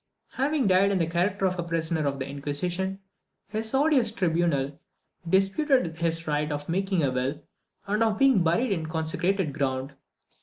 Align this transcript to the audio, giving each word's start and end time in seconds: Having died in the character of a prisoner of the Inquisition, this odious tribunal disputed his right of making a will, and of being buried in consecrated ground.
Having 0.31 0.65
died 0.65 0.89
in 0.89 0.97
the 0.97 1.05
character 1.05 1.45
of 1.45 1.59
a 1.59 1.63
prisoner 1.63 2.07
of 2.07 2.17
the 2.17 2.27
Inquisition, 2.27 2.97
this 3.51 3.71
odious 3.71 4.09
tribunal 4.09 4.79
disputed 5.29 5.95
his 5.99 6.25
right 6.25 6.51
of 6.51 6.67
making 6.67 7.03
a 7.03 7.11
will, 7.11 7.43
and 7.85 8.01
of 8.01 8.17
being 8.17 8.43
buried 8.43 8.71
in 8.71 8.87
consecrated 8.87 9.53
ground. 9.53 9.93